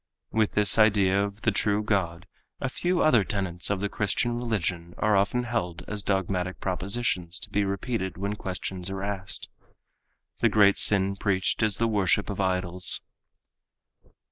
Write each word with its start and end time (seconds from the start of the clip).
With 0.31 0.53
this 0.53 0.79
idea 0.79 1.23
of 1.23 1.41
the 1.41 1.51
true 1.51 1.83
God 1.83 2.25
a 2.59 2.69
few 2.69 3.01
other 3.03 3.23
tenets 3.23 3.69
of 3.69 3.81
the 3.81 3.87
Christian 3.87 4.35
religion 4.35 4.95
are 4.97 5.15
often 5.15 5.43
held 5.43 5.83
as 5.87 6.01
dogmatic 6.01 6.59
propositions 6.59 7.37
to 7.37 7.51
be 7.51 7.63
repeated 7.63 8.17
when 8.17 8.35
questions 8.35 8.89
are 8.89 9.03
asked. 9.03 9.47
The 10.39 10.49
great 10.49 10.79
sin 10.79 11.17
preached 11.17 11.61
is 11.61 11.77
the 11.77 11.85
worship 11.87 12.31
of 12.31 12.41
idols. 12.41 13.01